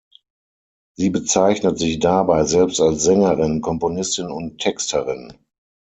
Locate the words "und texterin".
4.31-5.37